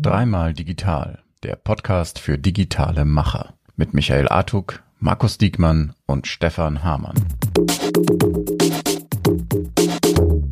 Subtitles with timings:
[0.00, 7.16] Dreimal Digital, der Podcast für digitale Macher mit Michael Artuk, Markus Diekmann und Stefan Hamann.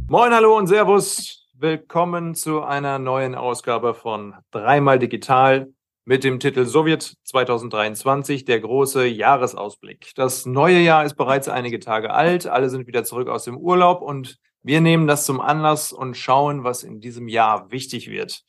[0.06, 1.48] Moin, hallo und Servus.
[1.54, 5.72] Willkommen zu einer neuen Ausgabe von Dreimal Digital
[6.04, 10.12] mit dem Titel Sowjet 2023, der große Jahresausblick.
[10.14, 14.02] Das neue Jahr ist bereits einige Tage alt, alle sind wieder zurück aus dem Urlaub
[14.02, 18.42] und wir nehmen das zum Anlass und schauen, was in diesem Jahr wichtig wird.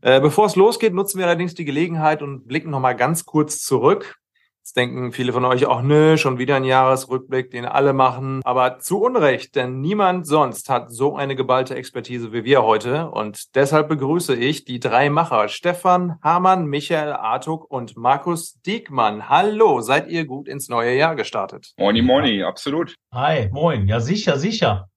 [0.00, 4.14] Äh, bevor es losgeht, nutzen wir allerdings die Gelegenheit und blicken nochmal ganz kurz zurück.
[4.62, 8.40] Jetzt denken viele von euch auch, nö, schon wieder ein Jahresrückblick, den alle machen.
[8.44, 13.10] Aber zu Unrecht, denn niemand sonst hat so eine geballte Expertise wie wir heute.
[13.10, 19.28] Und deshalb begrüße ich die drei Macher, Stefan Hamann, Michael Artuk und Markus Diekmann.
[19.28, 21.72] Hallo, seid ihr gut ins neue Jahr gestartet?
[21.76, 22.94] Moini, moini, absolut.
[23.12, 23.88] Hi, moin.
[23.88, 24.89] Ja, sicher, sicher.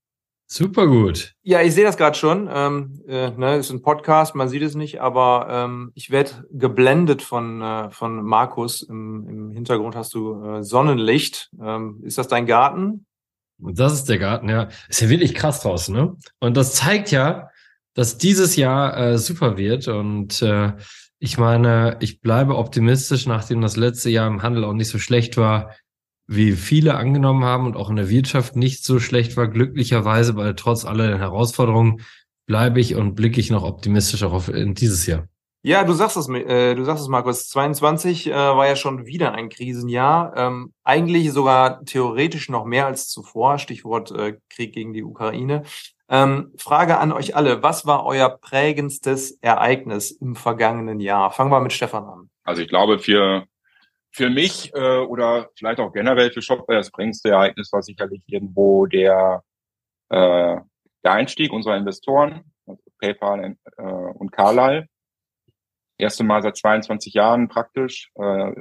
[0.54, 1.34] Super gut.
[1.42, 2.48] Ja, ich sehe das gerade schon.
[2.54, 7.23] Ähm, äh, ne, ist ein Podcast, man sieht es nicht, aber ähm, ich werde geblendet
[7.23, 8.84] von, äh, von Markus.
[8.84, 11.50] Im, Im Hintergrund hast du äh, Sonnenlicht.
[11.60, 13.08] Ähm, ist das dein Garten?
[13.58, 14.70] Das ist der Garten, ja.
[14.90, 16.16] Ist ja wirklich krass draußen, ne?
[16.40, 17.50] Und das zeigt ja,
[17.95, 19.88] dass dieses Jahr äh, super wird.
[19.88, 20.73] Und äh,
[21.17, 25.36] ich meine, ich bleibe optimistisch, nachdem das letzte Jahr im Handel auch nicht so schlecht
[25.36, 25.72] war
[26.36, 30.56] wie viele angenommen haben und auch in der Wirtschaft nicht so schlecht war, glücklicherweise, weil
[30.56, 32.02] trotz aller Herausforderungen
[32.45, 35.28] bleibe ich und blicke ich noch optimistisch auch auf in dieses Jahr.
[35.66, 37.48] Ja, du sagst es, äh, du sagst es, Markus.
[37.48, 40.34] 22 äh, war ja schon wieder ein Krisenjahr.
[40.36, 43.58] Ähm, eigentlich sogar theoretisch noch mehr als zuvor.
[43.59, 45.64] Stichwort äh, Krieg gegen die Ukraine.
[46.09, 47.64] Ähm, Frage an euch alle.
[47.64, 51.31] Was war euer prägendstes Ereignis im vergangenen Jahr?
[51.31, 52.30] Fangen wir mit Stefan an.
[52.44, 53.45] Also ich glaube, für
[54.14, 58.86] für mich äh, oder vielleicht auch generell für Shopware das prägendste Ereignis war sicherlich irgendwo
[58.86, 59.44] der,
[60.09, 60.58] äh,
[61.03, 64.88] der Einstieg unserer Investoren, also PayPal äh, und Carlyle.
[65.97, 68.11] Erste Mal seit 22 Jahren praktisch.
[68.16, 68.52] Äh,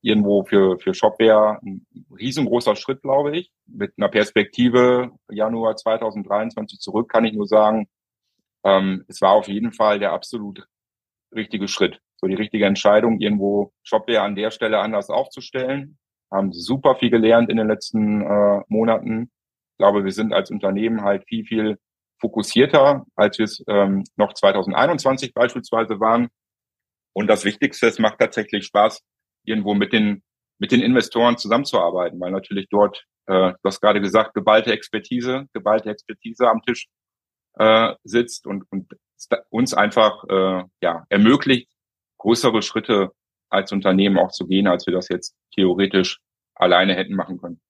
[0.00, 1.86] irgendwo für, für Shopware ein
[2.16, 3.52] riesengroßer Schritt, glaube ich.
[3.66, 7.88] Mit einer Perspektive Januar 2023 zurück kann ich nur sagen,
[8.64, 10.66] ähm, es war auf jeden Fall der absolut
[11.32, 15.98] richtige Schritt so die richtige Entscheidung, irgendwo Shopware an der Stelle anders aufzustellen.
[16.30, 19.30] Haben super viel gelernt in den letzten äh, Monaten.
[19.72, 21.78] Ich glaube, wir sind als Unternehmen halt viel, viel
[22.20, 26.28] fokussierter, als wir es ähm, noch 2021 beispielsweise waren.
[27.14, 29.00] Und das Wichtigste, es macht tatsächlich Spaß,
[29.44, 30.22] irgendwo mit den,
[30.58, 35.90] mit den Investoren zusammenzuarbeiten, weil natürlich dort, äh, du hast gerade gesagt, geballte Expertise, geballte
[35.90, 36.88] Expertise am Tisch
[37.58, 38.92] äh, sitzt und, und
[39.50, 41.70] uns einfach äh, ja, ermöglicht,
[42.18, 43.12] größere Schritte
[43.50, 46.20] als Unternehmen auch zu gehen, als wir das jetzt theoretisch
[46.54, 47.60] alleine hätten machen können.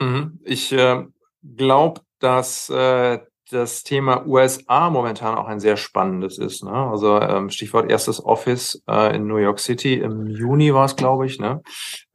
[0.00, 0.40] Mhm.
[0.44, 1.04] Ich äh,
[1.42, 3.18] glaube, dass äh,
[3.50, 6.64] das Thema USA momentan auch ein sehr spannendes ist.
[6.64, 6.72] Ne?
[6.72, 11.26] Also ähm, Stichwort erstes Office äh, in New York City im Juni war es, glaube
[11.26, 11.38] ich.
[11.38, 11.62] Ne?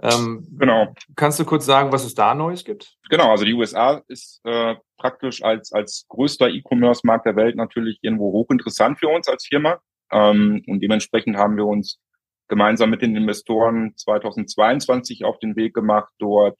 [0.02, 0.94] Ähm, genau.
[1.16, 2.96] Kannst du kurz sagen, was es da Neues gibt?
[3.10, 8.32] Genau, also die USA ist äh, praktisch als als größter E-Commerce-Markt der Welt natürlich irgendwo
[8.32, 9.80] hochinteressant für uns als Firma.
[10.12, 12.00] Ähm, und dementsprechend haben wir uns
[12.48, 16.60] gemeinsam mit den Investoren 2022 auf den Weg gemacht, dort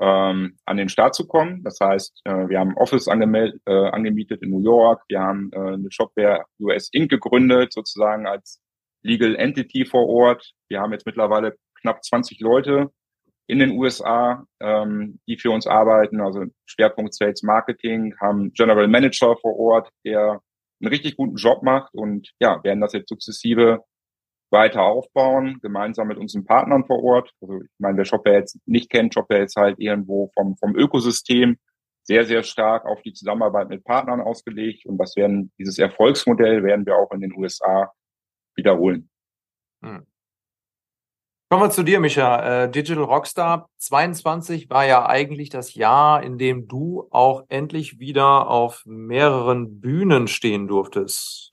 [0.00, 1.62] ähm, an den Start zu kommen.
[1.62, 5.58] Das heißt, äh, wir haben Office angemeldet, äh, angemietet in New York, wir haben äh,
[5.58, 7.10] eine Shopware US Inc.
[7.10, 8.60] gegründet, sozusagen als
[9.02, 10.52] Legal Entity vor Ort.
[10.68, 12.90] Wir haben jetzt mittlerweile knapp 20 Leute
[13.46, 19.36] in den USA, ähm, die für uns arbeiten, also Schwerpunkt Sales Marketing, haben General Manager
[19.36, 20.40] vor Ort, der
[20.84, 23.84] einen richtig guten Job macht und ja, werden das jetzt sukzessive
[24.50, 27.30] weiter aufbauen, gemeinsam mit unseren Partnern vor Ort.
[27.40, 31.56] Also ich meine, wer Shopware jetzt nicht kennt, Shopware ist halt irgendwo vom, vom Ökosystem
[32.04, 36.86] sehr, sehr stark auf die Zusammenarbeit mit Partnern ausgelegt und das werden, dieses Erfolgsmodell werden
[36.86, 37.92] wir auch in den USA
[38.54, 39.10] wiederholen.
[39.82, 40.06] Hm.
[41.54, 42.64] Kommen wir zu dir, Micha.
[42.64, 48.50] Äh, Digital Rockstar 22 war ja eigentlich das Jahr, in dem du auch endlich wieder
[48.50, 51.52] auf mehreren Bühnen stehen durftest.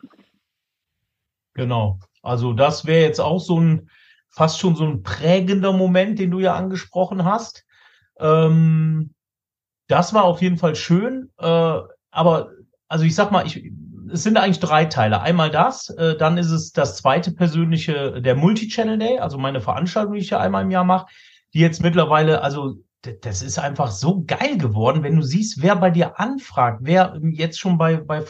[1.54, 2.00] Genau.
[2.24, 3.92] Also das wäre jetzt auch so ein
[4.28, 7.64] fast schon so ein prägender Moment, den du ja angesprochen hast.
[8.18, 9.14] Ähm,
[9.88, 11.30] das war auf jeden Fall schön.
[11.38, 12.50] Äh, aber
[12.88, 13.72] also ich sag mal, ich,
[14.12, 15.22] es sind eigentlich drei Teile.
[15.22, 20.14] Einmal das, äh, dann ist es das zweite persönliche, der Multi-Channel Day, also meine Veranstaltung,
[20.14, 21.08] die ich ja einmal im Jahr mache,
[21.54, 22.76] die jetzt mittlerweile, also
[23.22, 27.60] das ist einfach so geil geworden, wenn du siehst, wer bei dir anfragt, wer jetzt
[27.60, 28.24] schon bei, bei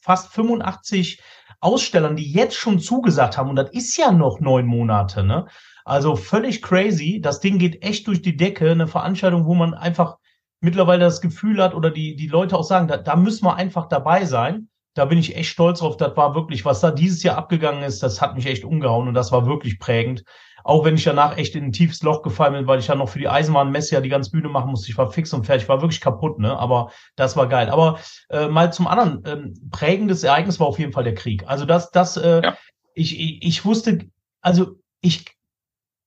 [0.00, 1.22] fast 85
[1.60, 5.46] Ausstellern, die jetzt schon zugesagt haben, und das ist ja noch neun Monate, ne?
[5.84, 7.20] Also völlig crazy.
[7.22, 8.70] Das Ding geht echt durch die Decke.
[8.70, 10.18] Eine Veranstaltung, wo man einfach
[10.60, 13.88] mittlerweile das Gefühl hat oder die, die Leute auch sagen, da, da müssen wir einfach
[13.88, 15.96] dabei sein da bin ich echt stolz drauf.
[15.96, 19.14] Das war wirklich, was da dieses Jahr abgegangen ist, das hat mich echt umgehauen und
[19.14, 20.24] das war wirklich prägend.
[20.64, 23.08] Auch wenn ich danach echt in ein tiefes Loch gefallen bin, weil ich ja noch
[23.08, 24.90] für die Eisenbahnmesse ja die ganze Bühne machen musste.
[24.90, 26.58] Ich war fix und fertig, ich war wirklich kaputt, ne?
[26.58, 27.70] Aber das war geil.
[27.70, 27.98] Aber
[28.28, 31.44] äh, mal zum anderen, ähm, prägendes Ereignis war auf jeden Fall der Krieg.
[31.46, 32.56] Also das, das, äh, ja.
[32.94, 34.10] ich, ich, ich wusste,
[34.42, 35.24] also ich,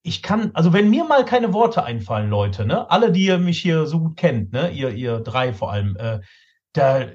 [0.03, 3.59] ich kann, also wenn mir mal keine Worte einfallen, Leute, ne, alle, die ihr mich
[3.59, 6.19] hier so gut kennt, ne, ihr, ihr drei vor allem, äh,
[6.73, 7.05] da,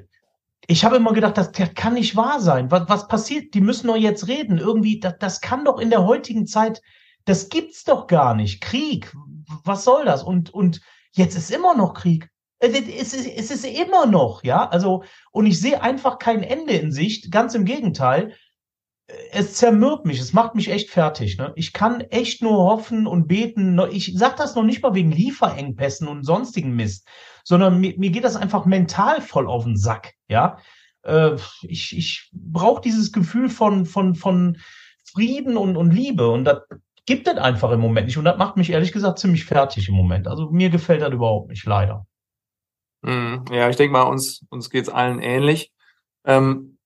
[0.67, 2.71] ich habe immer gedacht, das, das kann nicht wahr sein.
[2.71, 3.55] Was, was passiert?
[3.55, 4.59] Die müssen doch jetzt reden.
[4.59, 6.83] Irgendwie, das, das kann doch in der heutigen Zeit,
[7.25, 8.61] das gibt's doch gar nicht.
[8.61, 9.13] Krieg,
[9.65, 10.23] was soll das?
[10.23, 10.81] Und, und
[11.13, 12.29] jetzt ist immer noch Krieg.
[12.59, 14.69] Es ist, es ist immer noch, ja.
[14.69, 17.31] Also, und ich sehe einfach kein Ende in Sicht.
[17.31, 18.35] Ganz im Gegenteil
[19.31, 21.39] es zermürbt mich, es macht mich echt fertig.
[21.39, 21.53] Ne?
[21.55, 23.81] Ich kann echt nur hoffen und beten.
[23.93, 27.07] Ich sag das noch nicht mal wegen Lieferengpässen und sonstigen Mist,
[27.47, 30.15] sondern mir, mir geht das einfach mental voll auf den Sack.
[30.29, 30.59] Ja,
[31.03, 34.59] äh, ich, ich brauche dieses Gefühl von von von
[35.13, 36.63] Frieden und und Liebe und das
[37.07, 39.95] gibt es einfach im Moment nicht und das macht mich ehrlich gesagt ziemlich fertig im
[39.95, 40.27] Moment.
[40.27, 42.05] Also mir gefällt das überhaupt nicht, leider.
[43.05, 45.73] Hm, ja, ich denke mal, uns uns geht's allen ähnlich.
[46.25, 46.79] Ähm,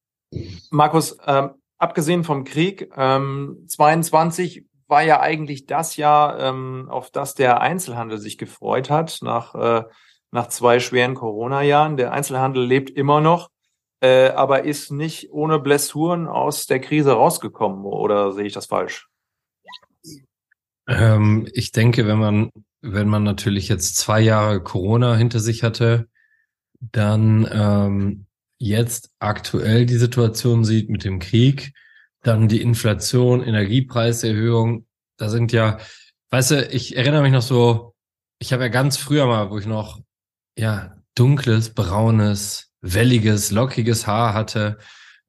[0.71, 7.35] Markus, ähm, abgesehen vom Krieg, ähm, 22 war ja eigentlich das Jahr, ähm, auf das
[7.35, 9.85] der Einzelhandel sich gefreut hat, nach, äh,
[10.33, 11.97] nach zwei schweren Corona-Jahren.
[11.97, 13.49] Der Einzelhandel lebt immer noch,
[14.01, 19.09] äh, aber ist nicht ohne Blessuren aus der Krise rausgekommen, oder sehe ich das falsch?
[20.89, 22.51] Ähm, ich denke, wenn man,
[22.81, 26.09] wenn man natürlich jetzt zwei Jahre Corona hinter sich hatte,
[26.81, 28.27] dann ähm,
[28.59, 31.73] jetzt aktuell die Situation sieht mit dem Krieg,
[32.23, 34.87] dann die Inflation, Energiepreiserhöhung,
[35.17, 35.79] da sind ja,
[36.31, 37.95] weißt du, ich erinnere mich noch so,
[38.39, 40.01] ich habe ja ganz früher mal, wo ich noch
[40.61, 44.79] ja dunkles, braunes, welliges, lockiges Haar hatte,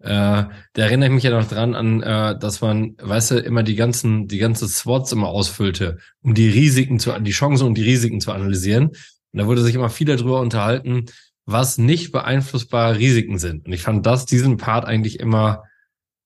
[0.04, 3.62] äh, da erinnere ich mich ja noch dran an, äh, dass man, weißt du, immer
[3.62, 7.84] die ganzen, die ganze SWOTs immer ausfüllte, um die Risiken zu, die Chancen und die
[7.84, 8.88] Risiken zu analysieren.
[8.88, 11.06] Und da wurde sich immer viel darüber unterhalten,
[11.46, 13.68] was nicht beeinflussbare Risiken sind.
[13.68, 15.64] Und ich fand das, diesen Part eigentlich immer,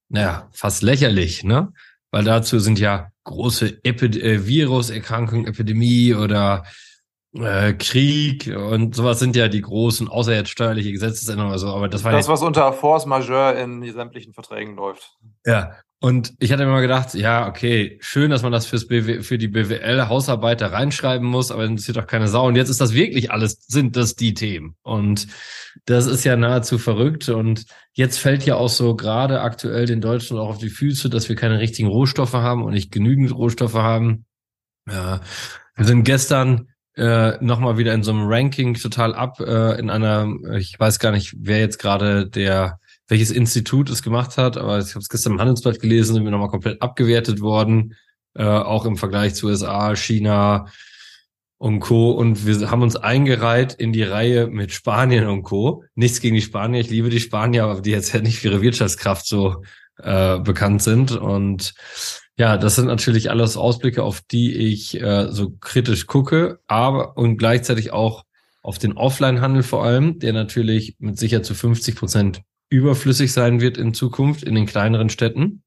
[0.07, 1.73] naja, fast lächerlich, ne?
[2.11, 6.63] Weil dazu sind ja große Epi äh, Viruserkrankungen, Epidemie oder
[7.35, 11.89] äh, Krieg und sowas sind ja die großen, außer jetzt steuerliche Gesetzesänderungen oder so, aber
[11.89, 15.17] das war Das, was unter Force Majeure in sämtlichen Verträgen läuft.
[15.45, 19.23] Ja, und ich hatte mir mal gedacht, ja, okay, schön, dass man das fürs BW,
[19.23, 22.47] für die BWL-Hausarbeiter reinschreiben muss, aber interessiert doch keine Sau.
[22.47, 24.75] Und jetzt ist das wirklich alles, sind das die Themen.
[24.83, 25.27] Und
[25.85, 27.29] das ist ja nahezu verrückt.
[27.29, 31.27] Und jetzt fällt ja auch so gerade aktuell den Deutschen auch auf die Füße, dass
[31.27, 34.25] wir keine richtigen Rohstoffe haben und nicht genügend Rohstoffe haben.
[34.87, 35.21] Ja,
[35.75, 40.27] wir sind gestern äh, nochmal wieder in so einem Ranking total ab, äh, in einer,
[40.57, 44.89] ich weiß gar nicht, wer jetzt gerade der welches Institut es gemacht hat, aber ich
[44.89, 47.95] habe es gestern im Handelsblatt gelesen, sind wir nochmal komplett abgewertet worden,
[48.33, 50.67] äh, auch im Vergleich zu USA, China
[51.57, 52.11] und Co.
[52.11, 55.83] Und wir haben uns eingereiht in die Reihe mit Spanien und Co.
[55.93, 58.61] Nichts gegen die Spanier, ich liebe die Spanier, aber die jetzt ja nicht für ihre
[58.61, 59.63] Wirtschaftskraft so
[59.97, 61.11] äh, bekannt sind.
[61.11, 61.73] Und
[62.37, 67.37] ja, das sind natürlich alles Ausblicke, auf die ich äh, so kritisch gucke, aber und
[67.37, 68.25] gleichzeitig auch
[68.61, 73.77] auf den Offline-Handel vor allem, der natürlich mit sicher zu 50 Prozent überflüssig sein wird
[73.77, 75.63] in Zukunft in den kleineren Städten.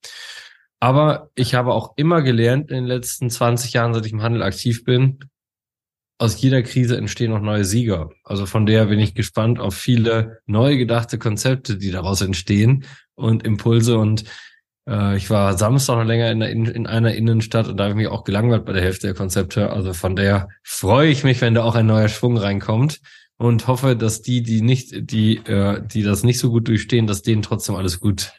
[0.81, 4.43] Aber ich habe auch immer gelernt in den letzten 20 Jahren, seit ich im Handel
[4.43, 5.21] aktiv bin,
[6.19, 8.11] aus jeder Krise entstehen auch neue Sieger.
[8.25, 12.85] Also von der bin ich gespannt auf viele neu gedachte Konzepte, die daraus entstehen
[13.15, 13.99] und Impulse.
[13.99, 14.25] Und
[14.89, 17.97] äh, ich war Samstag noch länger in, in, in einer Innenstadt und da habe ich
[17.97, 19.71] mich auch gelangweilt bei der Hälfte der Konzepte.
[19.71, 23.01] Also von der freue ich mich, wenn da auch ein neuer Schwung reinkommt
[23.37, 27.23] und hoffe, dass die, die nicht, die, äh, die das nicht so gut durchstehen, dass
[27.23, 28.33] denen trotzdem alles gut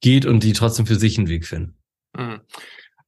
[0.00, 1.76] geht und die trotzdem für sich einen Weg finden.
[2.16, 2.40] Mhm.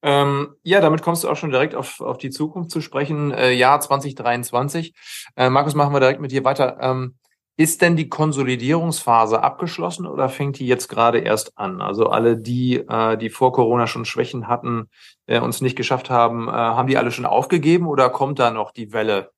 [0.03, 3.33] Ähm, ja, damit kommst du auch schon direkt auf, auf die Zukunft zu sprechen.
[3.33, 4.95] Äh, Jahr 2023.
[5.37, 6.79] Äh, Markus, machen wir direkt mit dir weiter.
[6.81, 7.17] Ähm,
[7.61, 11.83] ist denn die Konsolidierungsphase abgeschlossen oder fängt die jetzt gerade erst an?
[11.83, 14.89] Also alle die, äh, die vor Corona schon Schwächen hatten,
[15.27, 18.71] äh, uns nicht geschafft haben, äh, haben die alle schon aufgegeben oder kommt da noch
[18.71, 19.31] die Welle?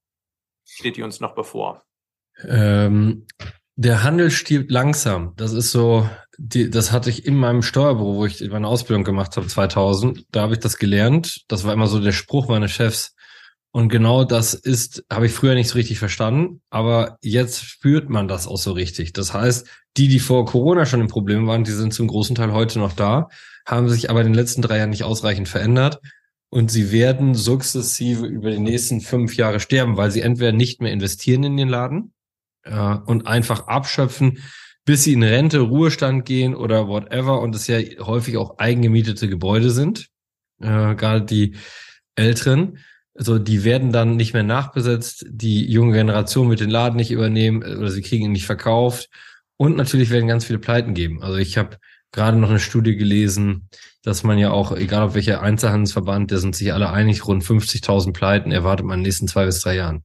[0.65, 1.83] Steht die uns noch bevor?
[2.47, 3.27] Ähm,
[3.75, 5.33] der Handel stirbt langsam.
[5.35, 9.37] Das ist so, die, das hatte ich in meinem Steuerbüro, wo ich meine Ausbildung gemacht
[9.37, 10.27] habe, 2000.
[10.31, 11.43] Da habe ich das gelernt.
[11.49, 13.17] Das war immer so der Spruch meines Chefs.
[13.75, 18.29] Und genau das ist, habe ich früher nicht so richtig verstanden, aber jetzt spürt man
[18.29, 19.15] das auch so richtig.
[19.15, 22.53] Das heißt, die, die vor Corona schon im Problem waren, die sind zum großen Teil
[22.53, 23.29] heute noch da,
[23.67, 26.01] haben sich aber in den letzten drei Jahren nicht ausreichend verändert
[26.51, 30.93] und sie werden sukzessive über die nächsten fünf Jahre sterben, weil sie entweder nicht mehr
[30.93, 32.13] investieren in den Laden
[32.65, 34.39] äh, und einfach abschöpfen,
[34.85, 39.71] bis sie in Rente, Ruhestand gehen oder whatever und es ja häufig auch eigengemietete Gebäude
[39.71, 40.09] sind,
[40.61, 41.57] äh, gerade die
[42.17, 42.79] Älteren.
[43.15, 47.63] Also die werden dann nicht mehr nachbesetzt, die junge Generation wird den Laden nicht übernehmen
[47.63, 49.11] oder sie kriegen ihn nicht verkauft
[49.59, 51.23] und natürlich werden ganz viele Pleiten geben.
[51.23, 51.79] Also ich habe
[52.11, 53.69] gerade noch eine Studie gelesen,
[54.03, 58.13] dass man ja auch, egal auf welcher Einzelhandelsverband, da sind sich alle einig, rund 50.000
[58.13, 60.05] Pleiten erwartet man in den nächsten zwei bis drei Jahren.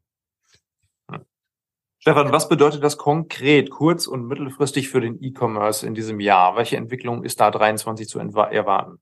[1.99, 6.55] Stefan, was bedeutet das konkret kurz- und mittelfristig für den E-Commerce in diesem Jahr?
[6.55, 8.99] Welche Entwicklung ist da 23 zu erwarten?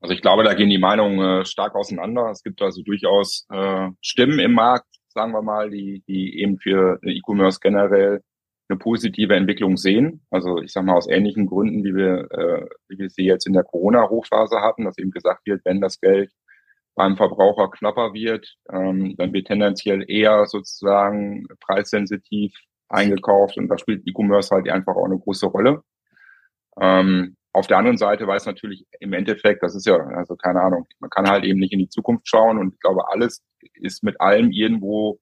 [0.00, 2.30] Also ich glaube, da gehen die Meinungen äh, stark auseinander.
[2.30, 6.98] Es gibt also durchaus äh, Stimmen im Markt, sagen wir mal, die, die eben für
[7.02, 8.22] E-Commerce generell
[8.68, 10.24] eine positive Entwicklung sehen.
[10.30, 13.52] Also ich sage mal aus ähnlichen Gründen, wie wir, äh, wie wir sie jetzt in
[13.52, 16.30] der Corona-Hochphase hatten, dass eben gesagt wird, wenn das Geld
[16.94, 22.54] beim Verbraucher knapper wird, ähm, dann wird tendenziell eher sozusagen preissensitiv
[22.88, 25.82] eingekauft und da spielt E-Commerce halt einfach auch eine große Rolle.
[26.80, 30.86] Ähm, auf der anderen Seite weiß natürlich im Endeffekt, das ist ja, also keine Ahnung,
[31.00, 33.42] man kann halt eben nicht in die Zukunft schauen und ich glaube, alles
[33.74, 35.18] ist mit allem irgendwo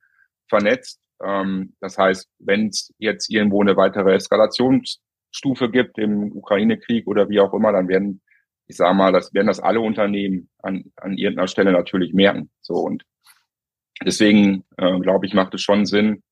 [0.48, 1.00] vernetzt.
[1.22, 7.40] Ähm, das heißt, wenn es jetzt irgendwo eine weitere Eskalationsstufe gibt im Ukraine-Krieg oder wie
[7.40, 8.20] auch immer, dann werden,
[8.66, 12.50] ich sage mal, das werden das alle Unternehmen an, an irgendeiner Stelle natürlich merken.
[12.60, 13.04] So und
[14.04, 16.22] deswegen äh, glaube ich, macht es schon Sinn,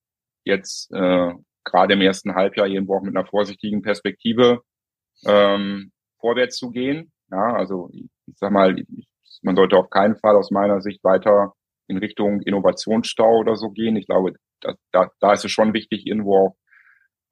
[0.45, 1.33] jetzt äh,
[1.65, 4.63] gerade im ersten Halbjahr irgendwo auch mit einer vorsichtigen Perspektive
[5.25, 7.13] ähm, vorwärts zu gehen.
[7.31, 8.77] Ja, also ich, sag mal,
[9.43, 11.55] man sollte auf keinen Fall aus meiner Sicht weiter
[11.89, 13.97] in Richtung Innovationsstau oder so gehen.
[13.97, 16.57] Ich glaube, da, da, da ist es schon wichtig, irgendwo auch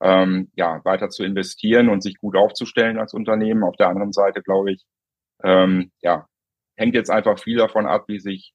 [0.01, 3.65] ähm, ja, weiter zu investieren und sich gut aufzustellen als Unternehmen.
[3.65, 4.85] Auf der anderen Seite, glaube ich,
[5.43, 6.27] ähm, ja,
[6.77, 8.53] hängt jetzt einfach viel davon ab, wie sich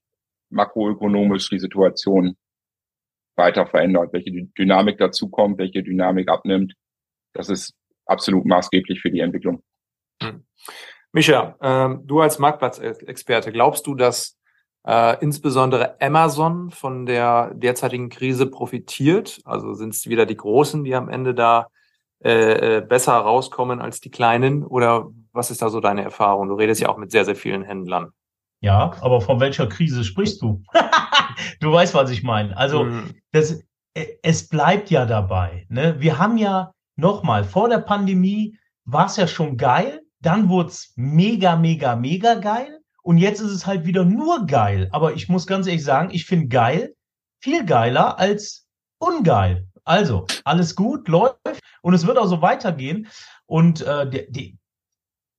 [0.49, 2.35] makroökonomisch die Situation
[3.35, 6.73] weiter verändert, welche Dynamik dazukommt, welche Dynamik abnimmt.
[7.33, 7.73] Das ist
[8.09, 9.63] absolut maßgeblich für die Entwicklung.
[10.21, 10.43] Hm.
[11.11, 14.37] Micha, ähm, du als Marktplatzexperte, glaubst du, dass
[14.85, 19.39] äh, insbesondere Amazon von der derzeitigen Krise profitiert?
[19.43, 21.67] Also sind es wieder die Großen, die am Ende da
[22.23, 24.63] äh, äh, besser rauskommen als die Kleinen?
[24.63, 26.47] Oder was ist da so deine Erfahrung?
[26.47, 28.11] Du redest ja auch mit sehr, sehr vielen Händlern.
[28.61, 30.61] Ja, aber von welcher Krise sprichst du?
[31.61, 32.55] du weißt, was ich meine.
[32.57, 33.15] Also hm.
[33.31, 33.63] das,
[33.93, 35.65] äh, es bleibt ja dabei.
[35.69, 35.95] Ne?
[35.99, 40.93] Wir haben ja nochmal, vor der Pandemie war es ja schon geil, dann wurde es
[40.95, 44.89] mega, mega, mega geil und jetzt ist es halt wieder nur geil.
[44.91, 46.93] Aber ich muss ganz ehrlich sagen, ich finde geil
[47.41, 48.67] viel geiler als
[48.99, 49.67] ungeil.
[49.85, 51.37] Also, alles gut, läuft
[51.81, 53.07] und es wird auch so weitergehen.
[53.45, 54.57] Und äh, die, die,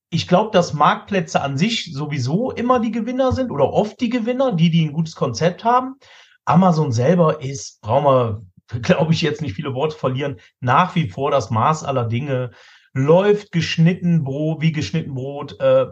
[0.09, 4.51] ich glaube, dass Marktplätze an sich sowieso immer die Gewinner sind oder oft die Gewinner,
[4.53, 5.95] die, die ein gutes Konzept haben.
[6.43, 8.45] Amazon selber ist, brauchen wir
[8.81, 12.51] glaube ich, jetzt nicht viele Worte verlieren, nach wie vor das Maß aller Dinge,
[12.93, 15.85] läuft geschnitten Brot, wie geschnitten Brot, äh,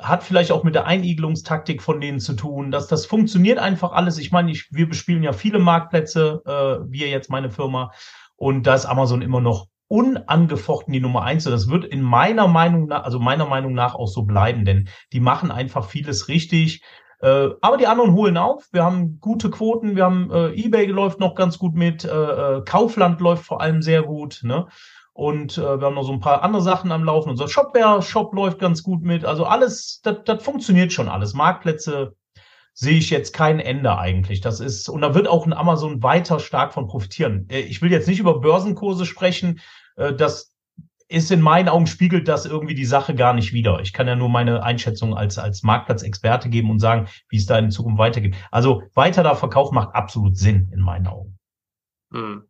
[0.00, 4.18] hat vielleicht auch mit der Einigelungstaktik von denen zu tun, dass das funktioniert einfach alles.
[4.18, 7.90] Ich meine, ich, wir bespielen ja viele Marktplätze, äh, wir jetzt meine Firma,
[8.36, 11.46] und da ist Amazon immer noch unangefochten die Nummer eins.
[11.46, 14.88] Und das wird in meiner Meinung nach, also meiner Meinung nach auch so bleiben, denn
[15.12, 16.82] die machen einfach vieles richtig.
[17.20, 18.68] Äh, aber die anderen holen auf.
[18.72, 19.96] Wir haben gute Quoten.
[19.96, 22.04] Wir haben äh, eBay läuft noch ganz gut mit.
[22.04, 24.40] Äh, äh, Kaufland läuft vor allem sehr gut.
[24.42, 24.66] Ne?
[25.12, 27.30] Und äh, wir haben noch so ein paar andere Sachen am Laufen.
[27.30, 29.24] Unser Shopware-Shop läuft ganz gut mit.
[29.24, 31.34] Also alles, das funktioniert schon alles.
[31.34, 32.14] Marktplätze
[32.72, 34.40] sehe ich jetzt kein Ende eigentlich.
[34.40, 37.48] Das ist, und da wird auch ein Amazon weiter stark von profitieren.
[37.50, 39.58] Äh, ich will jetzt nicht über Börsenkurse sprechen.
[39.96, 40.54] Äh, das,
[41.08, 43.80] ist in meinen Augen spiegelt das irgendwie die Sache gar nicht wider.
[43.80, 47.58] Ich kann ja nur meine Einschätzung als, als Marktplatzexperte geben und sagen, wie es da
[47.58, 48.36] in Zukunft weitergeht.
[48.50, 51.38] Also weiter da Verkauf macht absolut Sinn in meinen Augen.
[52.12, 52.42] Hm.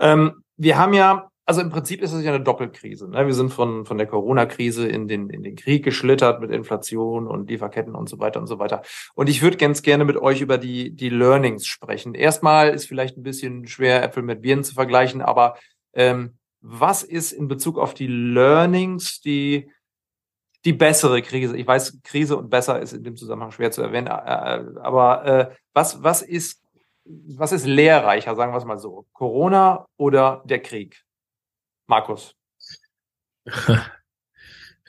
[0.00, 3.08] Ähm, wir haben ja, also im Prinzip ist es ja eine Doppelkrise.
[3.08, 3.26] Ne?
[3.26, 7.48] Wir sind von, von der Corona-Krise in den, in den Krieg geschlittert mit Inflation und
[7.48, 8.82] Lieferketten und so weiter und so weiter.
[9.14, 12.14] Und ich würde ganz gerne mit euch über die, die Learnings sprechen.
[12.14, 15.56] Erstmal ist vielleicht ein bisschen schwer, Äpfel mit Birnen zu vergleichen, aber
[15.92, 19.70] ähm, was ist in Bezug auf die Learnings die,
[20.64, 21.56] die bessere Krise?
[21.56, 25.24] Ich weiß, Krise und besser ist in dem Zusammenhang schwer zu erwähnen, äh, äh, aber
[25.24, 26.62] äh, was, was ist,
[27.04, 29.06] was ist lehrreicher, sagen wir es mal so?
[29.12, 31.02] Corona oder der Krieg?
[31.86, 32.34] Markus.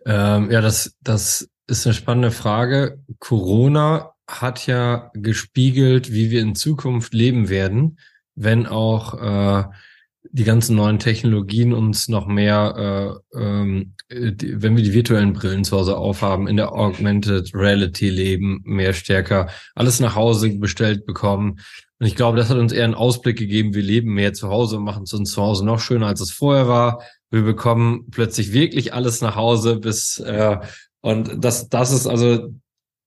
[0.05, 3.01] ähm, ja, das, das ist eine spannende Frage.
[3.19, 7.97] Corona hat ja gespiegelt, wie wir in Zukunft leben werden,
[8.35, 9.63] wenn auch äh,
[10.33, 15.63] die ganzen neuen Technologien uns noch mehr, äh, ähm, die, wenn wir die virtuellen Brillen
[15.63, 21.59] zu Hause aufhaben, in der Augmented Reality leben, mehr stärker, alles nach Hause bestellt bekommen,
[21.99, 23.73] Und ich glaube, das hat uns eher einen Ausblick gegeben.
[23.73, 26.31] Wir leben mehr zu Hause und machen es uns zu Hause noch schöner, als es
[26.31, 27.03] vorher war.
[27.29, 30.57] Wir bekommen plötzlich wirklich alles nach Hause bis äh,
[31.01, 32.53] und das, das ist also,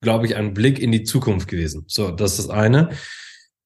[0.01, 1.85] glaube ich, ein Blick in die Zukunft gewesen.
[1.87, 2.91] So, das ist das eine.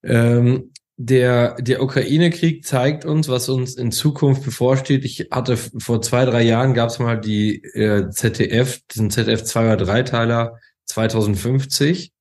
[0.03, 5.05] Ähm, der, der Ukraine-Krieg zeigt uns, was uns in Zukunft bevorsteht.
[5.05, 9.75] Ich hatte vor zwei, drei Jahren gab es mal die äh, ZDF, diesen ZDF 2
[9.75, 12.13] oder 3 Teiler 2050.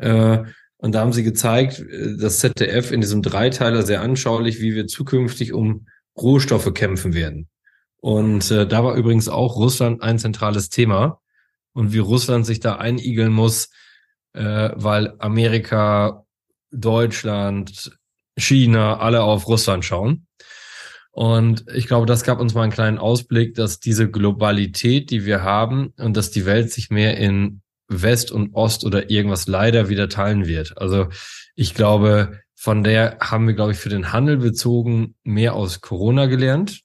[0.00, 0.38] Äh,
[0.78, 4.88] und da haben sie gezeigt, äh, das ZDF in diesem Dreiteiler sehr anschaulich, wie wir
[4.88, 5.86] zukünftig um
[6.18, 7.48] Rohstoffe kämpfen werden.
[7.98, 11.20] Und äh, da war übrigens auch Russland ein zentrales Thema
[11.74, 13.70] und wie Russland sich da einigeln muss,
[14.32, 16.24] äh, weil Amerika,
[16.72, 17.96] Deutschland,
[18.36, 20.26] China alle auf Russland schauen.
[21.10, 25.42] Und ich glaube, das gab uns mal einen kleinen Ausblick, dass diese Globalität, die wir
[25.42, 30.08] haben und dass die Welt sich mehr in West und Ost oder irgendwas leider wieder
[30.08, 30.76] teilen wird.
[30.76, 31.08] Also
[31.54, 36.26] ich glaube, von der haben wir, glaube ich, für den Handel bezogen mehr aus Corona
[36.26, 36.82] gelernt.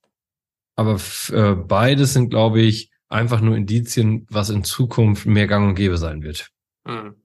[0.75, 0.99] Aber
[1.31, 5.97] äh, beides sind, glaube ich, einfach nur Indizien, was in Zukunft mehr gang und gäbe
[5.97, 6.49] sein wird.
[6.87, 7.15] Hm.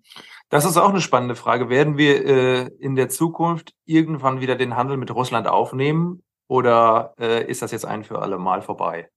[0.48, 1.68] Das ist auch eine spannende Frage.
[1.68, 7.44] Werden wir äh, in der Zukunft irgendwann wieder den Handel mit Russland aufnehmen oder äh,
[7.50, 9.08] ist das jetzt ein für alle Mal vorbei?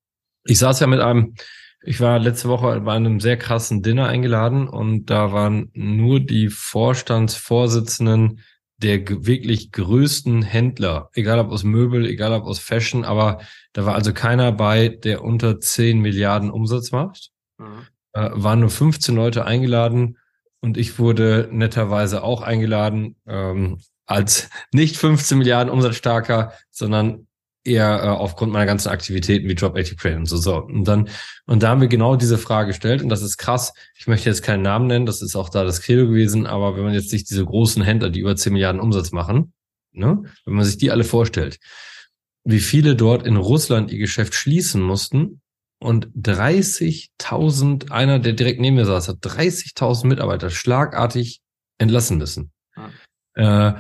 [0.46, 1.36] Ich saß ja mit einem
[1.82, 6.50] ich war letzte Woche bei einem sehr krassen Dinner eingeladen und da waren nur die
[6.50, 8.42] Vorstandsvorsitzenden
[8.78, 13.40] der wirklich größten Händler, egal ob aus Möbel, egal ob aus Fashion, aber
[13.74, 17.32] da war also keiner bei, der unter 10 Milliarden Umsatz macht.
[17.58, 17.88] Mhm.
[18.14, 20.18] Äh, waren nur 15 Leute eingeladen
[20.62, 27.28] und ich wurde netterweise auch eingeladen ähm, als nicht 15 Milliarden Umsatzstarker, sondern
[27.64, 30.58] eher äh, aufgrund meiner ganzen Aktivitäten wie Drop 80 Crane und so, so.
[30.58, 31.10] Und dann,
[31.46, 33.74] und da haben wir genau diese Frage gestellt und das ist krass.
[33.96, 36.84] Ich möchte jetzt keinen Namen nennen, das ist auch da das Credo gewesen, aber wenn
[36.84, 39.54] man jetzt sich diese großen Händler, die über 10 Milliarden Umsatz machen,
[39.92, 41.60] ne, wenn man sich die alle vorstellt,
[42.44, 45.42] wie viele dort in Russland ihr Geschäft schließen mussten
[45.80, 51.42] und 30.000, einer, der direkt neben mir saß, hat 30.000 Mitarbeiter schlagartig
[51.78, 52.52] entlassen müssen.
[53.36, 53.70] Ja.
[53.70, 53.76] Äh,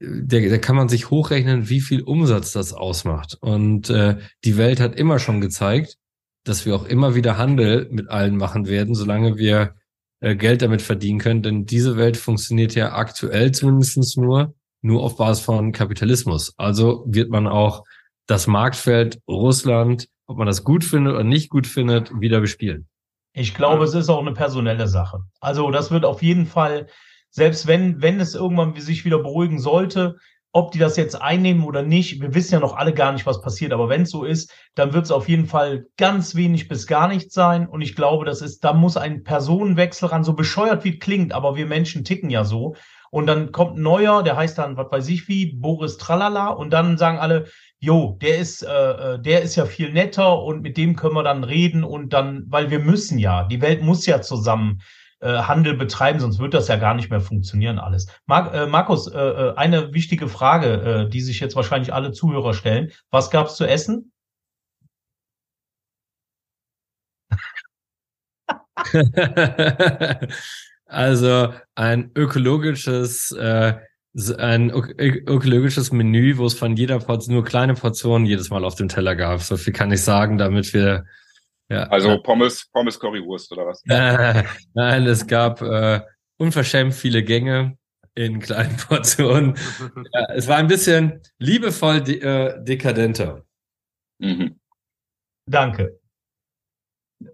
[0.00, 3.36] der, da kann man sich hochrechnen, wie viel Umsatz das ausmacht.
[3.40, 5.96] Und äh, die Welt hat immer schon gezeigt,
[6.44, 9.74] dass wir auch immer wieder Handel mit allen machen werden, solange wir
[10.20, 11.42] äh, Geld damit verdienen können.
[11.42, 16.54] Denn diese Welt funktioniert ja aktuell zumindest nur, nur auf Basis von Kapitalismus.
[16.56, 17.84] Also wird man auch
[18.26, 22.88] das Marktfeld Russland, ob man das gut findet oder nicht gut findet, wieder bespielen.
[23.34, 25.20] Ich glaube, es ist auch eine personelle Sache.
[25.40, 26.86] Also das wird auf jeden Fall
[27.32, 30.16] selbst wenn, wenn es irgendwann sich wieder beruhigen sollte,
[30.54, 33.40] ob die das jetzt einnehmen oder nicht, wir wissen ja noch alle gar nicht, was
[33.40, 36.86] passiert, aber wenn es so ist, dann wird es auf jeden Fall ganz wenig bis
[36.86, 37.66] gar nichts sein.
[37.66, 41.56] Und ich glaube, das ist, da muss ein Personenwechsel ran, so bescheuert wie klingt, aber
[41.56, 42.76] wir Menschen ticken ja so.
[43.12, 46.70] Und dann kommt ein neuer, der heißt dann, was weiß ich wie, Boris Tralala, und
[46.70, 47.44] dann sagen alle,
[47.78, 48.70] jo, der ist, äh,
[49.14, 52.44] äh, der ist ja viel netter und mit dem können wir dann reden und dann,
[52.48, 54.80] weil wir müssen ja, die Welt muss ja zusammen
[55.20, 58.06] äh, Handel betreiben, sonst wird das ja gar nicht mehr funktionieren alles.
[58.24, 62.54] Mar äh, Markus, äh, äh, eine wichtige Frage, äh, die sich jetzt wahrscheinlich alle Zuhörer
[62.54, 62.92] stellen.
[63.10, 64.10] Was gab's zu essen?
[70.92, 73.74] also ein ökologisches äh,
[74.36, 78.88] ein ökologisches Menü, wo es von jeder Portion nur kleine Portionen jedes Mal auf dem
[78.88, 79.40] Teller gab.
[79.40, 81.06] So viel kann ich sagen, damit wir
[81.70, 81.84] ja.
[81.84, 83.82] Also Pommes, Pommes Currywurst oder was?
[83.88, 86.02] Äh, nein, es gab äh,
[86.36, 87.78] unverschämt viele Gänge
[88.14, 89.56] in kleinen Portionen.
[90.12, 93.46] ja, es war ein bisschen liebevoll de äh, dekadenter.
[94.18, 94.60] Mhm.
[95.46, 95.98] Danke.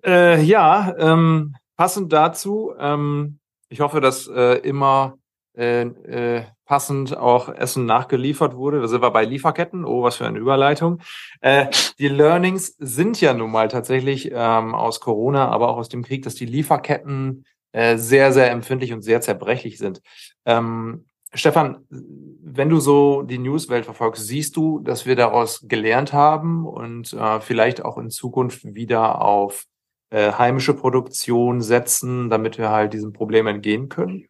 [0.05, 5.18] Äh, ja, ähm, passend dazu, ähm, ich hoffe, dass äh, immer
[5.57, 8.81] äh, äh, passend auch Essen nachgeliefert wurde.
[8.81, 9.85] Da sind wir bei Lieferketten.
[9.85, 11.00] Oh, was für eine Überleitung.
[11.40, 11.66] Äh,
[11.98, 16.22] die Learnings sind ja nun mal tatsächlich ähm, aus Corona, aber auch aus dem Krieg,
[16.22, 20.00] dass die Lieferketten äh, sehr, sehr empfindlich und sehr zerbrechlich sind.
[20.46, 26.66] Ähm, Stefan, wenn du so die Newswelt verfolgst, siehst du, dass wir daraus gelernt haben
[26.66, 29.64] und äh, vielleicht auch in Zukunft wieder auf
[30.11, 34.27] äh, heimische Produktion setzen, damit wir halt diesem Problem entgehen können?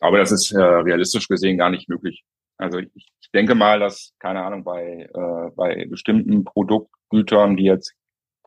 [0.00, 2.24] Aber das ist äh, realistisch gesehen gar nicht möglich.
[2.58, 7.92] Also ich, denke mal, dass, keine Ahnung, bei, äh, bei bestimmten Produktgütern, die jetzt,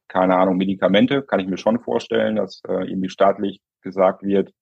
[0.08, 4.54] keine Ahnung, Medikamente, kann ich mir schon vorstellen, dass äh, irgendwie staatlich gesagt wird,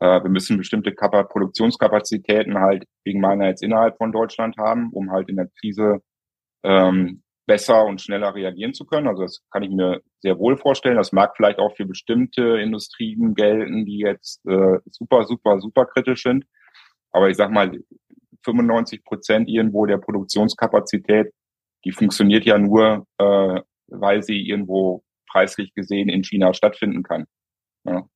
[0.00, 5.12] äh, wir müssen bestimmte Kap Produktionskapazitäten halt wegen meiner jetzt innerhalb von Deutschland haben, um
[5.12, 6.00] halt in der Krise
[6.62, 9.08] ähm, besser und schneller reagieren zu können.
[9.08, 10.96] Also das kann ich mir sehr wohl vorstellen.
[10.96, 16.22] Das mag vielleicht auch für bestimmte Industrien gelten, die jetzt äh, super, super, super kritisch
[16.22, 16.44] sind.
[17.10, 17.72] Aber ich sag mal,
[18.44, 21.32] 95 Prozent irgendwo der Produktionskapazität,
[21.84, 27.24] die funktioniert ja nur, äh, weil sie irgendwo preislich gesehen in China stattfinden kann.
[27.82, 28.06] Ja.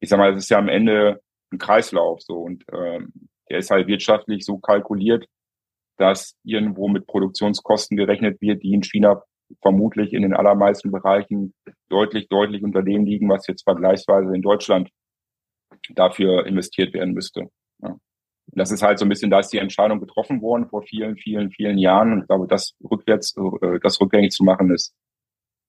[0.00, 1.20] Ich sag mal, es ist ja am Ende
[1.52, 3.12] ein Kreislauf so und ähm,
[3.48, 5.26] der ist halt wirtschaftlich so kalkuliert,
[6.02, 9.22] dass irgendwo mit Produktionskosten gerechnet wird, die in China
[9.62, 11.54] vermutlich in den allermeisten Bereichen
[11.88, 14.90] deutlich, deutlich unter dem liegen, was jetzt vergleichsweise in Deutschland
[15.90, 17.46] dafür investiert werden müsste.
[17.80, 17.96] Ja.
[18.48, 21.52] Das ist halt so ein bisschen, da ist die Entscheidung getroffen worden vor vielen, vielen,
[21.52, 22.14] vielen Jahren.
[22.14, 24.96] Und ich glaube, das rückwärts, äh, das rückgängig zu machen, ist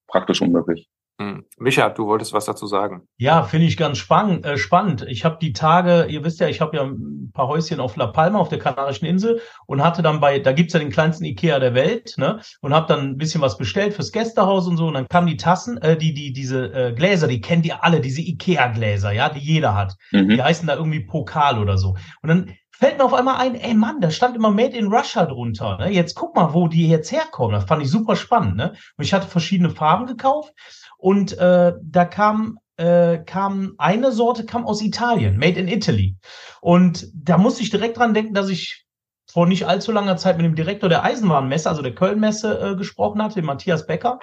[0.07, 0.89] praktisch unmöglich.
[1.19, 1.45] Hm.
[1.57, 3.07] Micha, du wolltest was dazu sagen.
[3.17, 5.05] Ja, finde ich ganz spann äh, spannend.
[5.07, 8.07] Ich habe die Tage, ihr wisst ja, ich habe ja ein paar Häuschen auf La
[8.07, 11.59] Palma, auf der Kanarischen Insel und hatte dann bei, da gibt's ja den kleinsten Ikea
[11.59, 12.41] der Welt, ne?
[12.61, 14.87] Und habe dann ein bisschen was bestellt fürs Gästehaus und so.
[14.87, 18.01] Und dann kamen die Tassen, äh, die, die, diese äh, Gläser, die kennt ihr alle,
[18.01, 19.95] diese Ikea-Gläser, ja, die jeder hat.
[20.11, 20.29] Mhm.
[20.29, 21.95] Die heißen da irgendwie Pokal oder so.
[22.23, 25.25] Und dann fällt mir auf einmal ein, ey Mann, da stand immer Made in Russia
[25.25, 25.77] drunter.
[25.77, 25.89] Ne?
[25.91, 27.53] Jetzt guck mal, wo die jetzt herkommen.
[27.53, 28.57] Das fand ich super spannend.
[28.57, 28.73] Ne?
[28.97, 30.53] Und ich hatte verschiedene Farben gekauft
[30.97, 36.17] und äh, da kam äh, kam eine Sorte kam aus Italien, made in Italy.
[36.59, 38.85] Und da musste ich direkt dran denken, dass ich
[39.31, 43.23] vor nicht allzu langer Zeit mit dem Direktor der Eisenbahnmesse, also der Kölnmesse, äh, gesprochen
[43.23, 44.19] hatte, dem Matthias Becker,